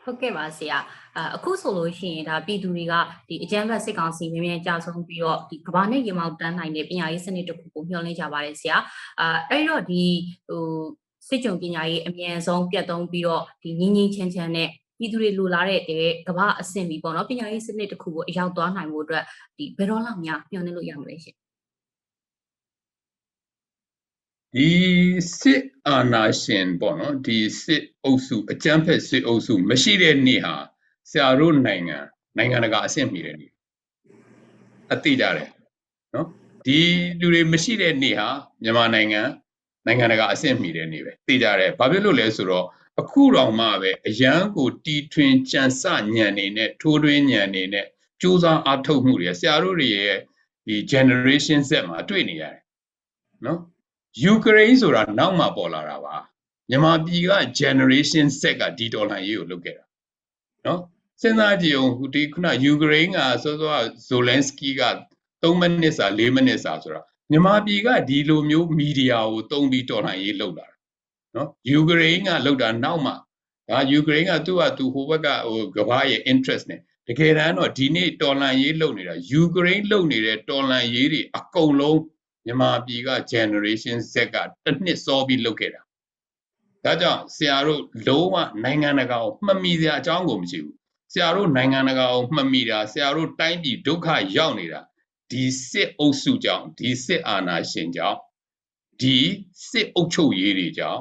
[0.07, 0.79] ဟုတ်ကဲ့ပါဆရာ
[1.17, 2.95] အအခုဆိုလို့ရှိရင်ဒါပြည်သူတွေက
[3.29, 8.77] ဒီအကြမ်းဖက်စစ်ကောင်စီမြင်မြန်ကြာဆုံးပြီးတော့ဒီကဘာနဲ့ရေမောက်တန်းနိုင်တဲ့ပညာရေးစနစ်တစ်ခုကိုမျှော်လင့်ကြပါတယ်ဆရာ
[9.21, 10.05] အာအဲ့တော့ဒီ
[10.49, 10.65] ဟို
[11.29, 19.25] စစ်ကြုံပညာရေးအမြန်ဆုံးပြတ်သုံးပြီးတော့ဒီငင်းငင်းချမ်းချမ်းနဲ့ပြည်သူတွေလိုလားတဲ့တဲ့ကဘာအဆင့်ပြီးပေါ့နော်ပညာရေးစနစ်တစ်ခုကိုအရောက်သွားနိုင်ဖို့အတွက်
[19.57, 21.37] ဒီဘယ်တော့လောက်များမျှော်လင့်လို့ရမလဲရှင်
[24.57, 24.73] ဒီ
[25.41, 30.55] စစ်အာဏာရှင်ပေါ့နော်ဒီစစ်အုပ်စုအကြမ်းဖက်စစ်အုပ်စုမရှိတဲ့နေ့ဟာ
[31.11, 31.99] ဆရာတို့နိုင်ငံ
[32.37, 33.51] နိုင်ငံတကာအဆင့်မီတဲ့နေ့
[34.93, 35.51] အသိကြတယ်
[36.15, 36.27] နော်
[36.67, 36.79] ဒီ
[37.21, 38.29] လူတွေမရှိတဲ့နေ့ဟာ
[38.63, 39.23] မြန်မာနိုင်ငံ
[39.87, 42.67] နိုင်ငံတကာအဆင့်မီတဲ့နေ့ပဲသိကြတယ်ဘာဖြစ်လို့လဲဆိုတော့
[43.01, 45.83] အခုတော့မှပဲအရန်ကိုတီထွင်ကြံစ
[46.17, 47.87] ညံနေနဲ့ထိုးထွင်းညံနေနဲ့
[48.21, 50.19] စူးစမ်းအားထုတ်မှုတွေဆရာတို့တွေရဲ့
[50.67, 52.63] ဒီ generation Z မှာတွေ့နေရတယ်
[53.47, 53.61] နော်
[54.23, 56.17] ယူကရိန်းဆိုတာနောက်မှပေါ်လာတာပါ
[56.69, 59.85] မြန်မာပြည်က generation Z ကဒီဒေါ်လာရေးကိုလုပ်ခဲ့တာ
[60.67, 60.81] နော်
[61.21, 64.83] စဉ်းစားကြည့်အောင်ဒီခုနယူကရိန်းကစောစောဇိုလန်စကီက
[65.43, 70.77] 3မိနစ်စာ4မိနစ်စာဆိုတာမြန်မာပြည်ကဒီလိုမျိုးမီဒီယာကိုတုံးပြီးဒေါ်လာရေးလုပ်လာတာ
[71.35, 73.13] နော်ယူကရိန်းကလုပ်တာနောက်မှ
[73.71, 81.99] ဒါယူကရိန်းကသူ့ဟာသူဟိုဘက်ကဟိုကမ္ဘာရဲ့ interest နဲ့တကယ်တမ်းတော့ဒီနေ့တော်လန်ရေးလုပ်နေတာယူကရိန်းလုပ်နေတဲ့တော်လန်ရေးတွေအကုန်လုံး
[82.47, 85.83] မြန်မာပြည်က generation Z ကတစ်နှစ်စောပြီးလုပ်ခဲ့တာ
[86.85, 90.77] ဒါကြောင့်ဆရာတို့လုံးဝနိုင်ငံတကာကိုမှတ်မိစရာအကြောင်းကိုမရှိဘူး
[91.13, 94.81] ဆရာတို့နိုင်ငံတကာကိုမှတ်မိတာဆရာတို့တိုင်းပြည်ဒုက္ခရောက်နေတာ
[95.31, 98.19] ဒီစစ်အုပ်စုကြောင့်ဒီစစ်အာဏာရှင်ကြောင့်
[99.01, 99.19] ဒီ
[99.69, 101.01] စစ်အုပ်ချုပ်ရေးတွေကြောင့်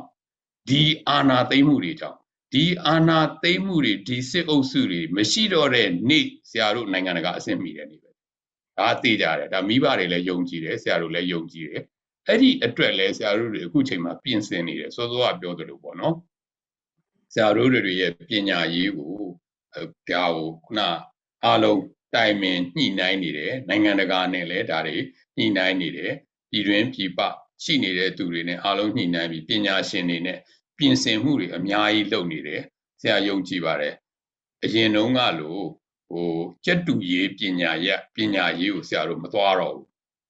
[0.70, 2.18] ဒီအာဏာသိမ်းမှုတွေကြောင့်
[2.54, 8.05] ဒီအာဏာသိမ်းမှုတွေဒီစစ်အုပ်စုတွေမရှိတော့တဲ့နေ့ဆရာတို့နိုင်ငံတကာအဆင့်မီတဲ့နေ့ပဲ
[8.80, 11.84] ဒါသိကြတယ်ဒါမိဘတွေလည်းယုံကြည်တယ်ဆရာတို့လည်းယုံကြည်တယ်
[12.28, 16.16] အဲ့ဒီအတွက်လဲဆရာတို့တွေအခုချိန်မှာပြင်ဆင်နေတယ်စောစောကပြောသလိုပေါ့နော်
[17.34, 19.14] ဆရာတို့တွေရဲ့ပညာရေးကို
[20.10, 20.80] ဒါကိုခုန
[21.46, 21.82] အားလုံး
[22.16, 24.98] တိုင်ပင်ညှိနှိုင်းနေတယ်နိုင်ငံတကာနဲ့လည်းဒါတွေ
[25.38, 26.14] ညှိနှိုင်းနေတယ်
[26.52, 27.20] ပြည်တွင်းပြည်ပ
[27.64, 30.40] ရှိနေတဲ့သူတွေနဲ့အားလုံးညှိနှိုင်းပြီးပညာရှင်တွေနဲ့
[30.78, 32.62] ပြင်ဆင်မှုတွေအများကြီးလုပ်နေတယ်
[33.02, 33.94] ဆရာယုံကြည်ပါတယ်
[34.64, 35.66] အရင်တုန်းကလို့
[36.10, 36.32] ဟို
[36.66, 39.88] စက်တူရေးပညာရက်ပညာရေးကိုဆရာတို့မသွားတော့ဘူး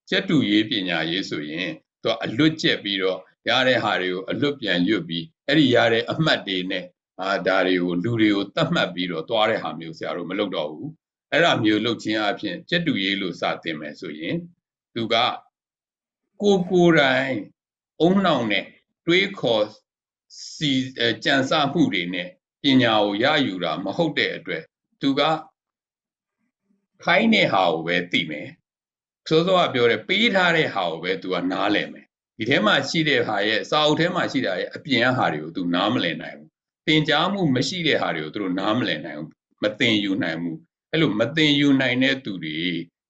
[0.09, 1.69] စက်တူရေးပညာရေးဆိုရင်
[2.03, 6.85] သူကအလွတ်ကျက်ပြီးတော့ရတဲ့ဟာတွေကိုအလွတ်ပြန်ရွတ်ပြီးအဲ့ဒီရတဲ့အမှတ်တွေနဲ့
[7.21, 10.89] အာဒါတွေကိုလူတွေကိုတတ်မှတ်ပြီးတော့သွားတဲ့ဟာမျိုးဆရာတို့မလုပ်တော့ဘူး
[11.31, 14.35] အဲ့ဒါမျိုးလုပ်ခြင်းအပြင်စက်တူရေးလို့စတင်မယ်ဆိုရင်
[14.95, 15.15] သူက
[16.41, 17.33] ကိုကိုယ်တိုင်
[18.01, 18.65] အုံနှောင်နဲ့
[19.05, 19.65] တွေးခေါ်
[20.55, 20.71] စီ
[21.23, 22.29] ကြံစမှုတွေနဲ့
[22.63, 24.63] ပညာကိုရယူတာမဟုတ်တဲ့အတွက်
[25.01, 25.21] သူက
[27.03, 28.47] ခိုင်းတဲ့ဟာကိုပဲသိမယ်
[29.27, 32.05] ဆိုတော့ပြောတယ်ပေးထားတဲ့ဟာကိုပဲသူကနားလည်မယ်
[32.37, 36.49] ဒီထဲမှာရှိတဲ့ဟာရဲ့စာအုပ်ထဲမှာရှိတာရဲ့အပြင်ကဟာတွေကိုသူနားမလည်နိုင်ဘူး
[36.87, 39.29] သင်ကြားမှုမရှိတဲ့ဟာတွေကိုသူတို့နားမလည်နိုင်ဘူး
[39.63, 40.57] မသင်ယူနိုင်ဘူး
[40.91, 42.59] အဲ့လိုမသင်ယူနိုင်တဲ့သူတွေ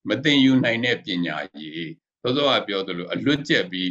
[0.09, 1.89] မသင်ယူနိုင်တဲ့ပညာရေး
[2.23, 3.89] သောသောကပြောသလိုအလွတ်ကျက်ပြီး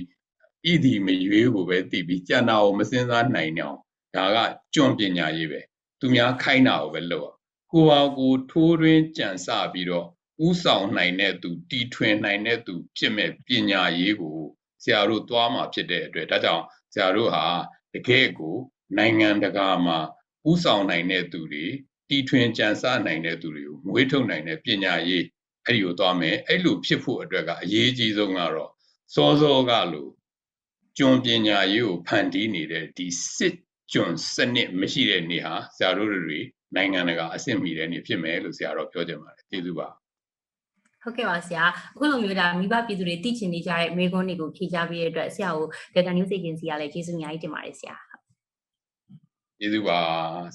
[0.70, 3.78] ဣဒီမရွေးကိုပဲသိပြီးကြံတာကိုမစင်စားနိုင်အောင်
[4.14, 4.38] ဒါက
[4.74, 5.60] ကျွန့်ပညာရေးပဲ
[6.00, 7.33] သူများခိုင်းတာကိုပဲလုပ်
[7.76, 10.06] ကိုဟာကိုထိုးတွင်းကြံစပြီးတော့
[10.46, 14.38] ဥဆောင်နိုင်တဲ့သူတီထွင်နိုင်တဲ့သူဖြစ်မဲ့ပညာရေးကို
[14.82, 17.46] ဆရာတို့သွားမှာဖြစ်တဲ့အတွက်ဒါကြောင့်ဆရာတို့ဟာ
[17.94, 18.56] တကယ်ကို
[18.98, 19.98] နိုင်ငံတကာမှာ
[20.50, 21.66] ဥဆောင်နိုင်တဲ့သူတွေ
[22.08, 25.24] တီထွင်ကြံစနိုင်တဲ့သူတွေကိုမွေးထုတ်နိုင်တဲ့ပညာရေး
[25.64, 28.70] အဲ့ဒီကိုသွားမယ်အဲ့လိုဖြစ်ဖို့အတွက်ကအရေးကြီးဆုံးကတော့
[29.14, 30.10] စောစောကလို့
[30.98, 33.56] ကျွန်းပညာရေးကိုဖန်တီးနေတဲ့ဒီစစ်
[33.92, 36.40] ကျွန်စနစ်မရှိတဲ့နေဟာဆရာတို့တွေ
[36.76, 39.88] နိုင်ငံတကာအဆင့်မီတဲ့နေဖြစ်မယ်လို့ဆရာတော်ပြောချင်ပါတယ်ကျေးဇူးပါ
[41.02, 47.96] ဟုတ်ကဲ့ပါဆရာအခုလိုမျိုးဒါမိဘပြည်သူတွေသိချင်နေကြတဲ့မေခွန်းတွေကိုဖြေချပေးတဲ့အတွက်ဆရာကို Data News Agency ကလည်းကျေးဇူးအများကြီးတင်ပါတယ်ဆရာ
[49.58, 50.00] ကျေးဇူးပါ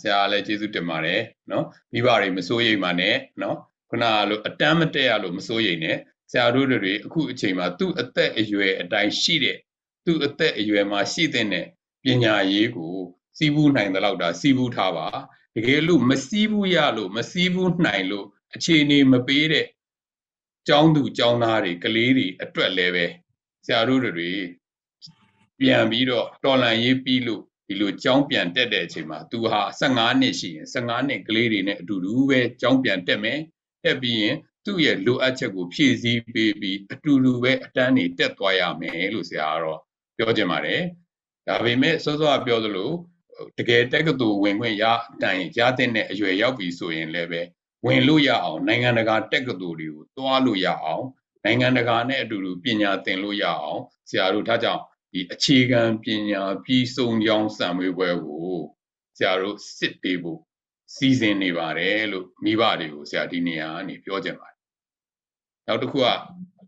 [0.01, 3.57] ဆရာလည်းကျေးဇူးတင်ပါတယ်နော်မိဘတွေမစိုးရိမ်ပါနဲ့နော်
[3.89, 5.97] ခုနကလိုအတမ်းမတက်ရလို့မစိုးရိမ်နဲ့
[6.31, 9.57] ဆရာတို့တွေအခုအချိန်မှာသူ့အသက်အရွယ်အတိုင်းရှိတဲ့
[10.05, 11.45] သူ့အသက်အရွယ်မှာရှိတဲ့
[12.03, 12.95] ပညာရေးကို
[13.37, 15.07] စီးပူးနိုင်တဲ့လောက်တာစီးပူးထားပါ
[15.55, 19.65] တကယ်လို့မစီးဘူးရလို့မစီးဘူးနိုင်လို့အခြေအနေမပေးတဲ့
[20.67, 23.05] ကျောင်းသူကျောင်းသားတွေကလေးတွေအတွက်လည်းပဲ
[23.65, 24.31] ဆရာတို့တွေ
[25.59, 33.39] ပြန်ပြီးတော့တော်လန်ရေးပြီးလို့ဒီလိုကျောင်းပြန်တက်တဲ့အချိန်မှာသူဟာ15နှစ်ရှိရင်15နှစ်ကလေးတွေနဲ့အတူတူပဲကျောင်းပြန်တက်မယ်
[33.83, 39.79] တက်ပြီးရင်သူ့ရဲ့လိုအပ်ချက်ကိုဖြည့်ဆည်းပေးပြီးအတူတူပဲအတန်းနေတက်သွားရမယ်လို့ဆရာကတော့
[40.17, 40.81] ပြောချင်ပါတယ်
[41.47, 42.91] ဒါပေမဲ့စောစောကပြောသလို
[43.57, 47.41] တကယ်တက္ကသိုလ်ဝင်ခွင့်ရအတိုင်ရတဲ့အရွယ်ရောက်ပြီဆိုရင်လည်းပဲ
[47.85, 51.05] ဝင်လို့ရအောင်နိုင်ငံတကာတက္ကသိုလ်တွေကိုတွားလို့ရအောင်
[51.45, 54.81] နိုင်ငံတကာနဲ့အတူတူပညာသင်လို့ရအောင်ဆရာတို့ထားကြောင့်
[55.13, 58.57] ဒီအခြေခံပညာပြီးဆုံးကြောင်းစံမွေးပွဲကို
[59.17, 60.39] ဆရာတို့စစ်ပေးဖို့
[60.95, 64.59] စီစဉ်နေပါတယ်လို့မိဘတွေကိုဆရာဒီနေရာကနေပြောချင်ပါတယ်
[65.67, 66.05] နောက်တစ်ခုက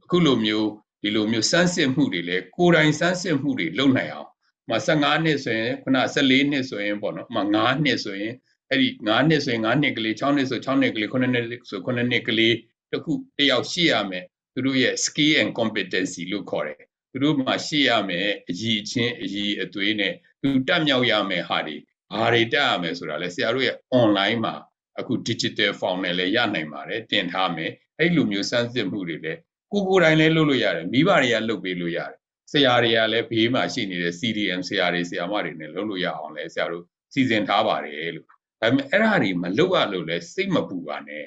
[0.04, 0.70] အခုလိုမျိုး
[1.02, 4.31] ဒီလိုမျိုးစမ်းစစ်မှုတွေလဲကိုယ်တိုင်စမ်းစစ်မှုတွေလုပ်နိုင်အောင်
[4.72, 8.34] မ15နှစ်ဆိုရင်ခုန14နှစ်ဆိုရင်ပေါ့နော်မ9နှစ်ဆိုရင်
[8.70, 12.56] အဲ့ဒီ9နှစ်ဆိုရင်9နှစ်ကလေး6နှစ်ဆို6နှစ်ကလေး9နှစ်ဆို9နှစ်ကလေး
[12.92, 16.82] တခုတယောက်ရှိရမယ်သူတို့ရဲ့ skill and competency လို့ခေါ်တယ်
[17.12, 21.78] သူတို့မှာရှိရမယ်အည်အချင်းအည်အသွေးနဲ့သူတက်မြောက်ရမယ်ဟာတွေ
[22.14, 24.56] ဘာတွေတက်ရမယ်ဆိုတာလဲဆရာတို့ရဲ့ online မှာ
[25.00, 29.40] အခု digital form နဲ့လည်းရနိုင်ပါတယ်တင်ထားမယ်အဲ့လိုမျိုးစမ်းစစ်မှုတွေလည်း
[29.72, 32.21] ကိုကိုယ်တိုင်လည်းလုပ်လို့ရတယ်မိဘတွေကလုပ်ပေးလို့ရတယ်
[32.52, 36.84] ဆရာတွေကလည်းဘေးမှာရှိနေတဲ့ CDM ဆရာတွေဆရာမတွေနဲ့လုပ်လို့ရအောင်လဲဆရာတို့
[37.14, 41.26] စီစဉ်ထားပါတယ်လို့ဒါပေမဲ့အဲ့ဒါတွေမလုပ်ရလို့လဲစိတ်မပူပါနဲ့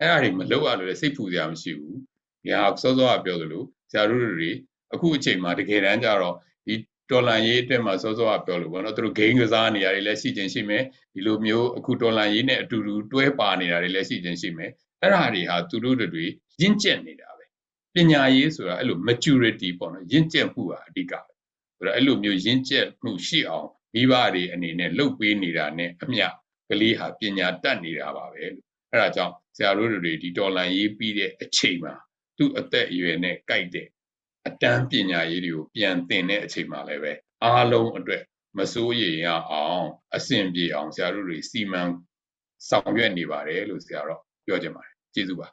[0.00, 1.98] အဲ့ဒါတွေမလုပ်ရလို့လဲစိတ်ပူစရာမရှိဘူး
[2.44, 4.50] ဒီဟာစောစောကပြောသလိုဆရာတို့တွေ
[4.94, 6.36] အခုအချိန်မှာတကယ်တမ်းကျတော့
[6.66, 6.74] ဒီ
[7.10, 10.82] တော်လန်ရေးအတွက်မှာစောစောကပြောလို့ပေါ့နော်သူတို့ game ကစားနေရတယ်လည်းရှိခြင်းရှိမယ်
[11.14, 14.70] ဒီလိုမျိုးအခုတော်လန်ရေးနဲ့အတူတူတွဲပါနေတာတွေလည်းရှိခြင်းရှိမယ်
[15.02, 16.24] အဲ့ဒါတွေဟာသူတို့တွေ
[16.60, 17.35] ရင့်ကျက်နေတာပဲ
[17.96, 21.32] ပညာရေးဆိုတာအဲ့လို maturity ပေါ့နော်ရင့်ကျက်မှုဟာအဓိကပဲ
[21.76, 26.26] ဆိုတော့အဲ့လိုမျိုးရင့်ကျက်မှုရှိအောင်မိဘတွေအနေနဲ့လှုပ်ပေးနေတာနဲ့အမျှ
[26.68, 31.94] ကလေးဟာပညာတတ်နေတာပါပဲလို့အဲ့ဒါကြောင့်ဆရာတို့တွေဒီတော်လန်ရေးပြီးတဲ့အချိန်မှာ
[32.38, 33.86] သူ့အသက်အရွယ်နဲ့ကိုက်တဲ့
[34.46, 37.12] အတန်းပညာရေးတွေကိုပြန်သင်တဲ့အချိန်မှာလည်းပဲ
[37.44, 38.22] အားလုံးအတွက်
[38.58, 41.82] မစိုးရိမ်ရအောင်အဆင်ပြေအောင်ဆရာတို့တွေစီမံ
[42.68, 45.48] ဆောင်ရွက်နေပါတယ်လို့ဆရာတော့ပြောချင်ပါတယ်ကျေးဇူးပါ